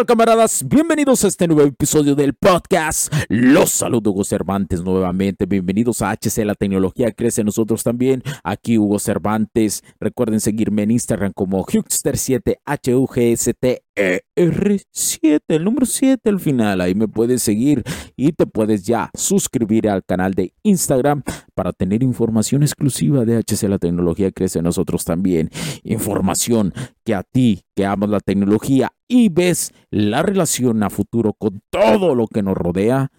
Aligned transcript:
tal, 0.00 0.06
camaradas? 0.06 0.66
Bienvenidos 0.66 1.24
a 1.24 1.28
este 1.28 1.46
nuevo 1.46 1.68
episodio 1.68 2.14
del 2.14 2.32
podcast. 2.32 3.12
Los 3.28 3.68
saludo, 3.70 4.12
Hugo 4.12 4.24
Cervantes, 4.24 4.82
nuevamente. 4.82 5.44
Bienvenidos 5.44 6.00
a 6.00 6.10
HC 6.12 6.38
La 6.44 6.54
Tecnología 6.54 7.12
Crece 7.12 7.44
Nosotros 7.44 7.82
también. 7.82 8.22
Aquí, 8.42 8.78
Hugo 8.78 8.98
Cervantes. 8.98 9.84
Recuerden 9.98 10.40
seguirme 10.40 10.84
en 10.84 10.92
Instagram 10.92 11.34
como 11.34 11.66
Hugster7HUGST 11.66 13.82
R7, 13.96 15.40
el 15.48 15.64
número 15.64 15.86
7 15.86 16.28
al 16.28 16.40
final. 16.40 16.80
Ahí 16.80 16.94
me 16.94 17.08
puedes 17.08 17.42
seguir 17.42 17.82
y 18.16 18.32
te 18.32 18.46
puedes 18.46 18.84
ya 18.84 19.10
suscribir 19.14 19.88
al 19.88 20.04
canal 20.04 20.34
de 20.34 20.52
Instagram 20.62 21.22
para 21.54 21.72
tener 21.72 22.02
información 22.02 22.62
exclusiva 22.62 23.24
de 23.24 23.36
HC 23.38 23.68
La 23.68 23.78
Tecnología 23.78 24.30
Crece 24.30 24.58
en 24.58 24.64
Nosotros 24.64 25.04
también. 25.04 25.50
Información 25.82 26.72
que 27.04 27.14
a 27.14 27.22
ti, 27.22 27.62
que 27.74 27.84
amas 27.84 28.10
la 28.10 28.20
tecnología 28.20 28.92
y 29.08 29.28
ves 29.28 29.72
la 29.90 30.22
relación 30.22 30.82
a 30.82 30.90
futuro 30.90 31.34
con 31.34 31.60
todo 31.70 32.14
lo 32.14 32.26
que 32.26 32.42
nos 32.42 32.56
rodea, 32.56 33.10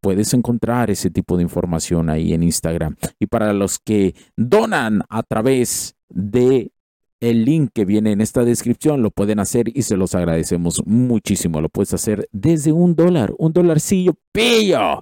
puedes 0.00 0.32
encontrar 0.34 0.90
ese 0.90 1.10
tipo 1.10 1.36
de 1.36 1.42
información 1.42 2.08
ahí 2.08 2.32
en 2.32 2.42
Instagram. 2.42 2.96
Y 3.18 3.26
para 3.26 3.52
los 3.52 3.78
que 3.78 4.14
donan 4.36 5.02
a 5.08 5.22
través 5.22 5.96
de 6.08 6.72
el 7.20 7.44
link 7.44 7.70
que 7.74 7.84
viene 7.84 8.12
en 8.12 8.20
esta 8.20 8.44
descripción, 8.44 9.02
lo 9.02 9.10
pueden 9.10 9.40
hacer 9.40 9.76
y 9.76 9.82
se 9.82 9.96
los 9.96 10.14
agradecemos 10.14 10.82
muchísimo. 10.86 11.60
Lo 11.60 11.68
puedes 11.68 11.94
hacer 11.94 12.28
desde 12.32 12.72
un 12.72 12.94
dólar, 12.94 13.34
un 13.38 13.52
dolarcillo 13.52 14.14
pillo. 14.32 15.00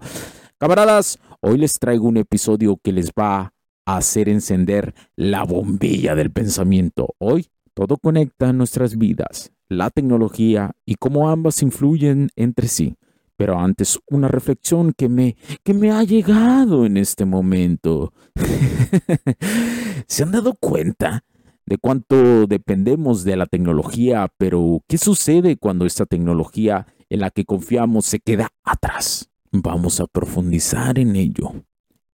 Camaradas, 0.58 1.18
hoy 1.40 1.58
les 1.58 1.74
traigo 1.74 2.06
un 2.06 2.16
episodio 2.16 2.78
que 2.82 2.92
les 2.92 3.10
va 3.10 3.52
a 3.84 3.96
hacer 3.96 4.28
encender 4.28 4.94
la 5.16 5.44
bombilla 5.44 6.14
del 6.14 6.30
pensamiento. 6.30 7.14
Hoy 7.18 7.46
todo 7.74 7.96
conecta 7.98 8.52
nuestras 8.52 8.96
vidas 8.96 9.52
la 9.68 9.90
tecnología 9.90 10.72
y 10.84 10.96
cómo 10.96 11.28
ambas 11.28 11.62
influyen 11.62 12.28
entre 12.36 12.68
sí. 12.68 12.96
Pero 13.36 13.58
antes, 13.58 13.98
una 14.06 14.28
reflexión 14.28 14.94
que 14.96 15.08
me, 15.08 15.36
que 15.62 15.74
me 15.74 15.90
ha 15.90 16.02
llegado 16.04 16.86
en 16.86 16.96
este 16.96 17.26
momento. 17.26 18.14
¿Se 20.06 20.22
han 20.22 20.32
dado 20.32 20.54
cuenta 20.54 21.24
de 21.66 21.78
cuánto 21.78 22.46
dependemos 22.46 23.24
de 23.24 23.36
la 23.36 23.46
tecnología? 23.46 24.28
Pero, 24.38 24.82
¿qué 24.88 24.98
sucede 24.98 25.56
cuando 25.56 25.84
esta 25.84 26.06
tecnología 26.06 26.86
en 27.10 27.20
la 27.20 27.30
que 27.30 27.44
confiamos 27.44 28.06
se 28.06 28.20
queda 28.20 28.50
atrás? 28.64 29.28
Vamos 29.52 30.00
a 30.00 30.06
profundizar 30.06 30.98
en 30.98 31.16
ello. 31.16 31.52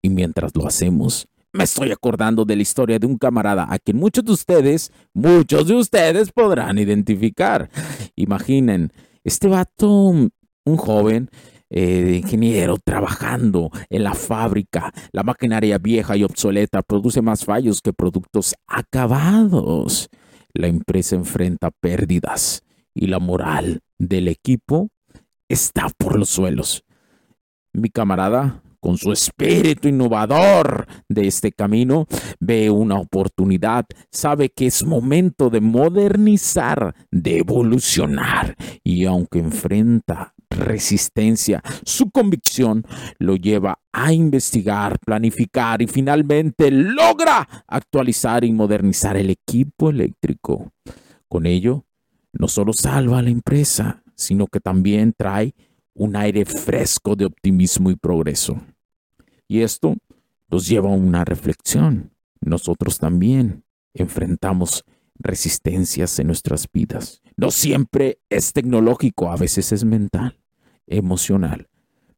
Y 0.02 0.08
mientras 0.08 0.56
lo 0.56 0.66
hacemos, 0.66 1.28
me 1.52 1.64
estoy 1.64 1.90
acordando 1.90 2.44
de 2.44 2.56
la 2.56 2.62
historia 2.62 2.98
de 2.98 3.06
un 3.06 3.18
camarada 3.18 3.66
a 3.68 3.78
quien 3.78 3.96
muchos 3.96 4.24
de 4.24 4.32
ustedes, 4.32 4.92
muchos 5.12 5.66
de 5.66 5.74
ustedes 5.74 6.32
podrán 6.32 6.78
identificar. 6.78 7.68
Imaginen, 8.14 8.92
este 9.24 9.48
vato, 9.48 9.88
un 9.90 10.76
joven, 10.76 11.28
eh, 11.70 12.20
ingeniero 12.22 12.78
trabajando 12.84 13.70
en 13.88 14.04
la 14.04 14.14
fábrica. 14.14 14.92
La 15.12 15.22
maquinaria 15.22 15.78
vieja 15.78 16.16
y 16.16 16.24
obsoleta 16.24 16.82
produce 16.82 17.22
más 17.22 17.44
fallos 17.44 17.80
que 17.80 17.92
productos 17.92 18.54
acabados. 18.66 20.08
La 20.52 20.66
empresa 20.66 21.16
enfrenta 21.16 21.70
pérdidas 21.70 22.62
y 22.92 23.06
la 23.06 23.20
moral 23.20 23.80
del 23.98 24.28
equipo 24.28 24.88
está 25.48 25.88
por 25.96 26.18
los 26.18 26.28
suelos. 26.28 26.84
Mi 27.72 27.88
camarada 27.88 28.62
con 28.80 28.96
su 28.96 29.12
espíritu 29.12 29.88
innovador 29.88 30.86
de 31.08 31.28
este 31.28 31.52
camino, 31.52 32.06
ve 32.40 32.70
una 32.70 32.98
oportunidad, 32.98 33.84
sabe 34.10 34.48
que 34.48 34.66
es 34.66 34.84
momento 34.84 35.50
de 35.50 35.60
modernizar, 35.60 36.94
de 37.10 37.38
evolucionar 37.38 38.56
y 38.82 39.04
aunque 39.04 39.38
enfrenta 39.38 40.34
resistencia, 40.50 41.62
su 41.84 42.10
convicción 42.10 42.84
lo 43.18 43.36
lleva 43.36 43.78
a 43.92 44.12
investigar, 44.12 44.98
planificar 44.98 45.80
y 45.82 45.86
finalmente 45.86 46.70
logra 46.70 47.64
actualizar 47.66 48.44
y 48.44 48.52
modernizar 48.52 49.16
el 49.16 49.30
equipo 49.30 49.90
eléctrico. 49.90 50.72
Con 51.28 51.46
ello, 51.46 51.86
no 52.32 52.48
solo 52.48 52.72
salva 52.72 53.18
a 53.18 53.22
la 53.22 53.30
empresa, 53.30 54.02
sino 54.14 54.46
que 54.46 54.60
también 54.60 55.14
trae 55.16 55.54
un 55.94 56.16
aire 56.16 56.44
fresco 56.44 57.16
de 57.16 57.24
optimismo 57.24 57.90
y 57.90 57.96
progreso. 57.96 58.60
Y 59.48 59.60
esto 59.60 59.96
nos 60.48 60.66
lleva 60.66 60.90
a 60.90 60.94
una 60.94 61.24
reflexión. 61.24 62.12
Nosotros 62.40 62.98
también 62.98 63.64
enfrentamos 63.94 64.84
resistencias 65.14 66.18
en 66.18 66.28
nuestras 66.28 66.66
vidas. 66.72 67.22
No 67.36 67.50
siempre 67.50 68.18
es 68.28 68.52
tecnológico, 68.52 69.30
a 69.30 69.36
veces 69.36 69.72
es 69.72 69.84
mental, 69.84 70.39
emocional. 70.90 71.68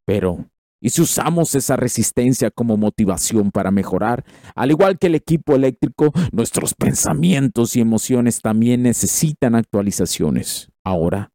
Pero, 0.04 0.50
¿y 0.80 0.90
si 0.90 1.02
usamos 1.02 1.54
esa 1.54 1.76
resistencia 1.76 2.50
como 2.50 2.76
motivación 2.76 3.52
para 3.52 3.70
mejorar? 3.70 4.24
Al 4.56 4.72
igual 4.72 4.98
que 4.98 5.06
el 5.06 5.14
equipo 5.14 5.54
eléctrico, 5.54 6.12
nuestros 6.32 6.74
pensamientos 6.74 7.76
y 7.76 7.80
emociones 7.80 8.40
también 8.40 8.82
necesitan 8.82 9.54
actualizaciones. 9.54 10.72
Ahora, 10.82 11.32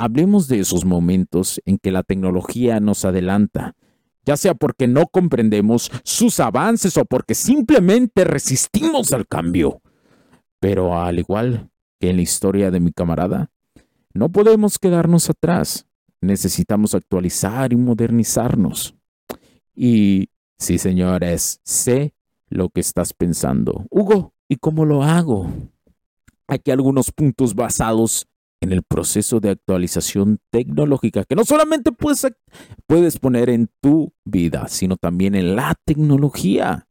Hablemos 0.00 0.46
de 0.46 0.60
esos 0.60 0.84
momentos 0.84 1.60
en 1.64 1.76
que 1.76 1.90
la 1.90 2.04
tecnología 2.04 2.78
nos 2.78 3.04
adelanta, 3.04 3.74
ya 4.24 4.36
sea 4.36 4.54
porque 4.54 4.86
no 4.86 5.08
comprendemos 5.08 5.90
sus 6.04 6.38
avances 6.38 6.96
o 6.96 7.04
porque 7.04 7.34
simplemente 7.34 8.22
resistimos 8.22 9.12
al 9.12 9.26
cambio. 9.26 9.82
Pero 10.60 10.96
al 10.96 11.18
igual 11.18 11.70
que 11.98 12.10
en 12.10 12.16
la 12.16 12.22
historia 12.22 12.70
de 12.70 12.78
mi 12.78 12.92
camarada, 12.92 13.50
no 14.14 14.30
podemos 14.30 14.78
quedarnos 14.78 15.30
atrás. 15.30 15.87
Necesitamos 16.20 16.94
actualizar 16.94 17.72
y 17.72 17.76
modernizarnos. 17.76 18.94
Y 19.74 20.30
sí, 20.58 20.78
señores, 20.78 21.60
sé 21.62 22.14
lo 22.48 22.70
que 22.70 22.80
estás 22.80 23.12
pensando. 23.12 23.86
Hugo, 23.90 24.34
¿y 24.48 24.56
cómo 24.56 24.84
lo 24.84 25.02
hago? 25.02 25.48
Aquí 26.48 26.70
algunos 26.70 27.12
puntos 27.12 27.54
basados 27.54 28.26
en 28.60 28.72
el 28.72 28.82
proceso 28.82 29.38
de 29.38 29.50
actualización 29.50 30.40
tecnológica 30.50 31.24
que 31.24 31.36
no 31.36 31.44
solamente 31.44 31.92
puedes, 31.92 32.26
puedes 32.86 33.18
poner 33.18 33.50
en 33.50 33.70
tu 33.80 34.12
vida, 34.24 34.66
sino 34.68 34.96
también 34.96 35.34
en 35.34 35.54
la 35.54 35.76
tecnología, 35.84 36.88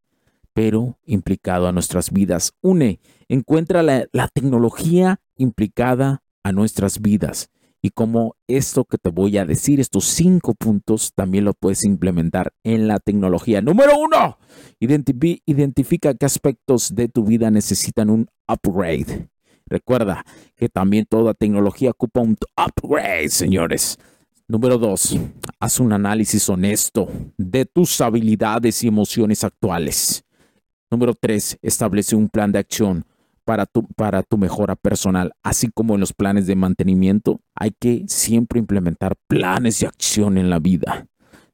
pero 0.53 0.97
implicado 1.03 1.67
a 1.67 1.71
nuestras 1.73 2.11
vidas. 2.11 2.53
Une, 2.61 3.01
encuentra 3.27 3.83
la, 3.83 4.07
la 4.13 4.29
tecnología 4.29 5.19
implicada 5.35 6.23
a 6.43 6.51
nuestras 6.53 7.01
vidas 7.01 7.49
y 7.81 7.91
como 7.91 8.35
esto 8.47 8.85
que 8.85 8.97
te 8.97 9.09
voy 9.09 9.37
a 9.37 9.45
decir, 9.45 9.79
estos 9.79 10.05
cinco 10.05 10.53
puntos, 10.55 11.13
también 11.13 11.45
lo 11.45 11.53
puedes 11.53 11.83
implementar 11.83 12.53
en 12.63 12.87
la 12.87 12.99
tecnología. 12.99 13.61
Número 13.61 13.91
uno, 13.97 14.37
identifica 14.79 16.13
qué 16.13 16.25
aspectos 16.25 16.95
de 16.95 17.07
tu 17.07 17.23
vida 17.23 17.51
necesitan 17.51 18.09
un 18.09 18.27
upgrade. 18.47 19.29
Recuerda 19.67 20.23
que 20.55 20.69
también 20.69 21.05
toda 21.07 21.33
tecnología 21.33 21.91
ocupa 21.91 22.21
un 22.21 22.37
upgrade, 22.57 23.29
señores. 23.29 23.99
Número 24.47 24.77
dos, 24.77 25.17
haz 25.59 25.79
un 25.79 25.91
análisis 25.91 26.47
honesto 26.49 27.09
de 27.37 27.65
tus 27.65 27.99
habilidades 27.99 28.81
y 28.83 28.87
emociones 28.87 29.43
actuales. 29.43 30.23
Número 30.89 31.13
tres, 31.13 31.57
establece 31.61 32.15
un 32.15 32.29
plan 32.29 32.53
de 32.53 32.59
acción 32.59 33.05
para 33.47 33.65
tu, 33.65 33.87
para 33.95 34.23
tu 34.23 34.37
mejora 34.37 34.75
personal, 34.75 35.31
así 35.41 35.69
como 35.73 35.93
en 35.93 36.01
los 36.01 36.11
planes 36.11 36.47
de 36.47 36.57
mantenimiento. 36.57 37.39
Hay 37.55 37.71
que 37.79 38.03
siempre 38.09 38.59
implementar 38.59 39.15
planes 39.29 39.79
de 39.79 39.87
acción 39.87 40.37
en 40.37 40.49
la 40.49 40.59
vida. 40.59 41.07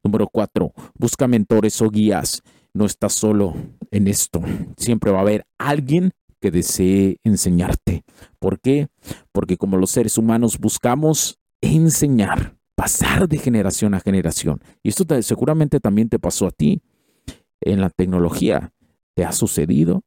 Número 0.03 0.27
cuatro, 0.27 0.73
busca 0.95 1.27
mentores 1.27 1.79
o 1.83 1.91
guías. 1.91 2.41
No 2.73 2.85
estás 2.85 3.13
solo. 3.13 3.53
en 3.91 4.07
esto. 4.07 4.41
Siempre 4.75 5.11
va 5.11 5.19
a 5.19 5.21
haber 5.21 5.45
alguien 5.59 6.13
que 6.41 6.49
desee 6.49 7.17
enseñarte. 7.23 8.03
¿Por 8.39 8.59
qué? 8.59 8.87
Porque 9.31 9.55
como 9.57 9.77
los 9.77 9.91
seres 9.91 10.17
humanos 10.17 10.57
buscamos 10.57 11.37
enseñar, 11.61 12.57
pasar 12.73 13.29
de 13.29 13.37
generación 13.37 13.93
a 13.93 13.99
generación. 13.99 14.61
Y 14.81 14.89
esto 14.89 15.05
seguramente 15.21 15.79
también 15.79 16.09
te 16.09 16.17
pasó 16.17 16.47
a 16.47 16.51
ti 16.51 16.81
en 17.61 17.81
la 17.81 17.91
tecnología. 17.91 18.73
¿Te 19.13 19.25
ha 19.25 19.31
sucedido? 19.31 20.01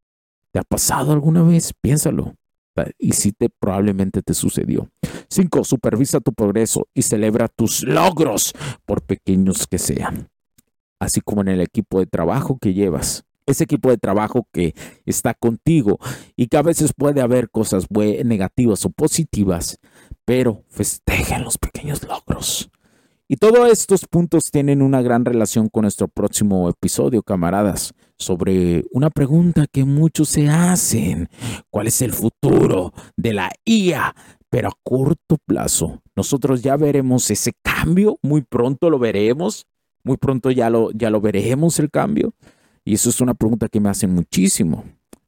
¿Te 0.56 0.60
ha 0.60 0.64
pasado 0.64 1.12
alguna 1.12 1.42
vez? 1.42 1.74
Piénsalo. 1.82 2.34
Y 2.98 3.12
si 3.12 3.32
te 3.32 3.50
probablemente 3.50 4.22
te 4.22 4.32
sucedió. 4.32 4.88
Cinco, 5.28 5.64
supervisa 5.64 6.18
tu 6.20 6.32
progreso 6.32 6.88
y 6.94 7.02
celebra 7.02 7.48
tus 7.48 7.82
logros, 7.82 8.54
por 8.86 9.02
pequeños 9.02 9.66
que 9.66 9.76
sean. 9.76 10.30
Así 10.98 11.20
como 11.20 11.42
en 11.42 11.48
el 11.48 11.60
equipo 11.60 11.98
de 11.98 12.06
trabajo 12.06 12.56
que 12.58 12.72
llevas 12.72 13.26
ese 13.44 13.64
equipo 13.64 13.90
de 13.90 13.98
trabajo 13.98 14.48
que 14.50 14.74
está 15.04 15.34
contigo 15.34 15.98
y 16.36 16.46
que 16.46 16.56
a 16.56 16.62
veces 16.62 16.94
puede 16.96 17.20
haber 17.20 17.50
cosas 17.50 17.88
negativas 17.90 18.82
o 18.86 18.88
positivas, 18.88 19.78
pero 20.24 20.64
festejen 20.70 21.44
los 21.44 21.58
pequeños 21.58 22.02
logros. 22.02 22.70
Y 23.28 23.36
todos 23.36 23.70
estos 23.70 24.06
puntos 24.06 24.44
tienen 24.50 24.80
una 24.80 25.02
gran 25.02 25.26
relación 25.26 25.68
con 25.68 25.82
nuestro 25.82 26.08
próximo 26.08 26.70
episodio, 26.70 27.22
camaradas, 27.22 27.92
sobre 28.18 28.84
una 28.92 29.10
pregunta 29.10 29.66
que 29.70 29.84
muchos 29.84 30.28
se 30.28 30.48
hacen. 30.48 31.28
¿Cuál 31.70 31.86
es 31.86 32.02
el 32.02 32.12
futuro 32.12 32.92
de 33.16 33.34
la 33.34 33.50
IA? 33.64 34.14
Pero 34.48 34.68
a 34.68 34.72
corto 34.82 35.36
plazo, 35.44 36.02
nosotros 36.14 36.62
ya 36.62 36.76
veremos 36.76 37.30
ese 37.30 37.52
cambio, 37.62 38.18
muy 38.22 38.42
pronto 38.42 38.90
lo 38.90 38.98
veremos, 38.98 39.66
muy 40.02 40.16
pronto 40.16 40.50
ya 40.50 40.70
lo, 40.70 40.90
ya 40.92 41.10
lo 41.10 41.20
veremos 41.20 41.78
el 41.78 41.90
cambio. 41.90 42.32
Y 42.84 42.94
eso 42.94 43.10
es 43.10 43.20
una 43.20 43.34
pregunta 43.34 43.68
que 43.68 43.80
me 43.80 43.88
hacen 43.88 44.14
muchísimo. 44.14 44.84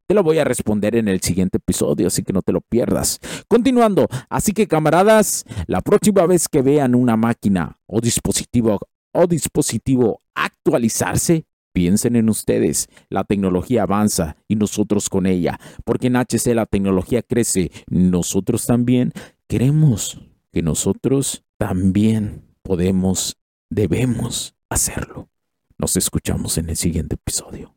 Te 0.07 0.15
lo 0.15 0.23
voy 0.23 0.39
a 0.39 0.45
responder 0.45 0.97
en 0.97 1.09
el 1.09 1.21
siguiente 1.21 1.59
episodio, 1.59 2.07
así 2.07 2.23
que 2.23 2.33
no 2.33 2.41
te 2.41 2.53
lo 2.53 2.63
pierdas. 2.63 3.19
Continuando, 3.49 4.07
así 4.31 4.53
que 4.53 4.67
camaradas, 4.67 5.45
la 5.67 5.83
próxima 5.83 6.25
vez 6.25 6.49
que 6.49 6.63
vean 6.63 6.95
una 6.95 7.17
máquina 7.17 7.79
o 7.87 8.01
dispositivo 8.01 8.79
o 9.13 9.27
dispositivo 9.27 10.23
actualizarse, 10.35 11.45
piensen 11.79 12.17
en 12.17 12.29
ustedes. 12.29 12.89
La 13.09 13.23
tecnología 13.23 13.85
avanza 13.85 14.37
y 14.49 14.57
nosotros 14.57 15.09
con 15.09 15.27
ella, 15.27 15.61
porque 15.85 16.09
en 16.09 16.17
HC 16.17 16.53
la 16.53 16.67
tecnología 16.67 17.23
crece, 17.23 17.71
nosotros 17.87 18.67
también 18.67 19.13
queremos 19.47 20.21
que 20.53 20.61
nosotros 20.61 21.45
también 21.57 22.43
podemos, 22.63 23.37
debemos 23.71 24.57
hacerlo. 24.69 25.29
Nos 25.79 25.97
escuchamos 25.97 26.59
en 26.59 26.69
el 26.69 26.77
siguiente 26.77 27.15
episodio. 27.15 27.77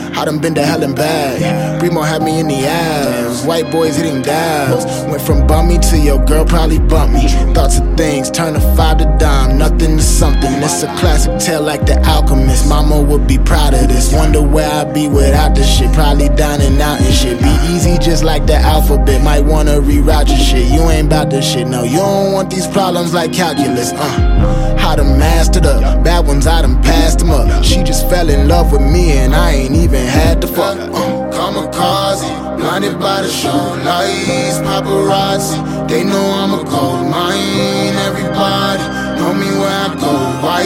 I 0.13 0.25
done 0.25 0.39
been 0.39 0.53
to 0.55 0.63
hell 0.63 0.83
and 0.83 0.95
back. 0.95 1.79
Primo 1.79 2.01
had 2.01 2.21
me 2.21 2.39
in 2.39 2.47
the 2.47 2.65
ass. 2.65 3.45
White 3.45 3.71
boys 3.71 3.95
hitting 3.95 4.21
dabs. 4.21 4.85
Went 5.09 5.21
from 5.21 5.47
bummy 5.47 5.79
to 5.79 5.97
your 5.97 6.23
girl 6.25 6.45
probably 6.45 6.79
bumped 6.79 7.15
me. 7.15 7.27
Thoughts 7.53 7.79
of 7.79 7.97
things 7.97 8.29
turn 8.29 8.55
a 8.55 8.75
five 8.75 8.97
to 8.99 9.05
dime. 9.19 9.57
Nothing 9.57 9.97
to 9.97 10.03
something. 10.03 10.51
It's 10.61 10.83
a 10.83 10.87
classic 10.97 11.39
tale 11.39 11.63
like 11.63 11.85
the 11.85 11.99
alchemist. 12.07 12.67
Mama 12.67 13.01
would 13.01 13.27
be 13.27 13.37
proud 13.37 13.73
of 13.73 13.87
this. 13.87 14.13
Wonder 14.13 14.41
where 14.41 14.69
I'd 14.69 14.93
be 14.93 15.07
without 15.07 15.55
this 15.55 15.77
shit. 15.77 15.91
Probably 15.93 16.29
dining 16.29 16.79
out 16.81 17.01
and 17.01 17.13
shit. 17.13 17.39
Be 17.39 17.73
easy 17.73 17.97
just 17.97 18.23
like 18.23 18.45
the 18.45 18.55
alphabet. 18.55 19.23
Might 19.23 19.43
wanna 19.45 19.79
reroute 19.79 20.27
your 20.27 20.37
shit. 20.37 20.67
You 20.71 20.89
ain't 20.89 21.07
about 21.07 21.29
this 21.29 21.51
shit. 21.51 21.67
No, 21.67 21.83
you 21.83 21.97
don't 21.97 22.33
want 22.33 22.49
these 22.49 22.67
problems 22.67 23.13
like 23.13 23.33
calculus. 23.33 23.91
Uh, 23.93 24.77
how 24.77 24.95
to 24.95 25.03
master 25.03 25.59
the 25.59 26.01
bad 26.03 26.25
ones, 26.27 26.47
I 26.47 26.61
done 26.61 26.81
passed 26.83 27.19
them 27.19 27.31
up. 27.31 27.47
She 27.63 27.83
just 27.83 28.09
fell 28.09 28.29
in 28.29 28.47
love 28.47 28.71
with 28.71 28.81
me 28.81 29.13
and 29.13 29.33
I 29.33 29.51
ain't 29.51 29.75
even 29.75 30.05
had 30.05 30.41
to 30.41 30.47
fuck. 30.47 30.77
Uh, 30.77 31.29
kamikaze, 31.31 32.57
blinded 32.57 32.99
by 32.99 33.21
the 33.21 33.29
show 33.29 33.61
lights, 33.85 34.57
paparazzi. 34.59 35.57
They 35.87 36.03
know 36.03 36.25
I'm 36.41 36.53
a 36.53 36.63
gold 36.63 37.07
mine. 37.09 37.95
Everybody 38.09 38.83
know 39.17 39.33
me 39.33 39.49
where 39.59 39.79
I 39.85 39.95
go. 39.99 40.13
Why 40.45 40.63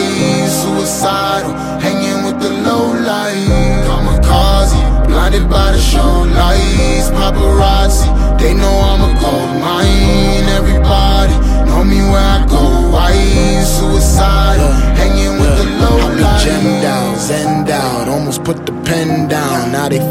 suicidal, 0.48 1.52
hanging 1.80 2.24
with 2.24 2.40
the 2.40 2.50
low 2.50 2.92
light. 2.92 3.75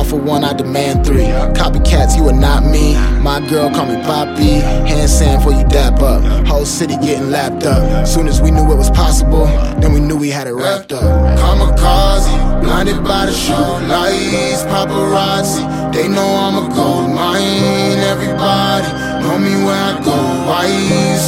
Offer 0.00 0.16
one, 0.16 0.44
I 0.44 0.54
demand 0.54 1.04
three. 1.04 1.28
Copycats, 1.60 2.16
you 2.16 2.26
are 2.26 2.32
not 2.32 2.64
me. 2.64 2.94
My 3.20 3.38
girl 3.50 3.68
call 3.70 3.84
me 3.84 3.96
Poppy. 4.00 4.64
Hand 4.88 5.10
sand 5.10 5.42
for 5.42 5.52
you 5.52 5.62
dap 5.68 6.00
up. 6.00 6.24
Whole 6.46 6.64
city 6.64 6.96
getting 6.96 7.30
lapped 7.30 7.64
up. 7.66 8.06
Soon 8.08 8.26
as 8.26 8.40
we 8.40 8.50
knew 8.50 8.64
it 8.72 8.76
was 8.76 8.90
possible, 8.90 9.44
then 9.78 9.92
we 9.92 10.00
knew 10.00 10.16
we 10.16 10.30
had 10.30 10.46
it 10.46 10.54
wrapped 10.54 10.92
up. 10.92 11.02
Kamikaze, 11.38 12.62
blinded 12.62 13.04
by 13.04 13.26
the 13.26 13.32
show 13.32 13.78
lights, 13.92 14.62
paparazzi. 14.72 15.92
They 15.92 16.08
know 16.08 16.24
I'm 16.24 16.56
a 16.64 16.74
gold 16.74 17.10
mine. 17.10 18.00
Everybody 18.00 18.88
know 19.20 19.38
me 19.38 19.52
where 19.66 19.76
I 19.76 20.00
go. 20.02 20.16
Why 20.48 20.64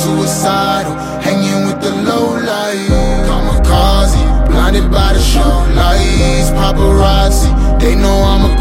suicidal, 0.00 0.94
hanging 1.20 1.66
with 1.66 1.82
the 1.82 1.90
low 2.08 2.40
light. 2.40 2.88
Kamikaze, 3.28 4.48
blinded 4.48 4.90
by 4.90 5.12
the 5.12 5.20
show 5.20 5.52
lights, 5.76 6.48
paparazzi. 6.56 7.52
They 7.82 7.96
know 7.96 8.22
I'm 8.22 8.48
a 8.48 8.51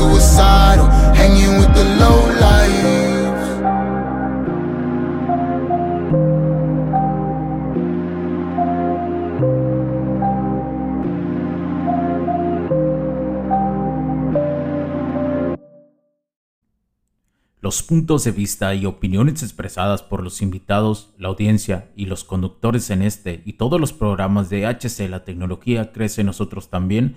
suicidal, 0.00 0.86
hanging 1.14 1.58
with 1.58 1.72
the 1.74 1.84
low. 1.98 2.20
Los 17.62 17.84
puntos 17.84 18.24
de 18.24 18.32
vista 18.32 18.74
y 18.74 18.84
opiniones 18.84 19.44
expresadas 19.44 20.02
por 20.02 20.24
los 20.24 20.42
invitados, 20.42 21.14
la 21.18 21.28
audiencia 21.28 21.92
y 21.94 22.06
los 22.06 22.24
conductores 22.24 22.90
en 22.90 23.00
este 23.00 23.42
y 23.44 23.52
todos 23.52 23.80
los 23.80 23.92
programas 23.92 24.50
de 24.50 24.66
HC 24.66 25.08
La 25.08 25.24
Tecnología 25.24 25.92
Crece 25.92 26.24
Nosotros 26.24 26.68
también 26.68 27.16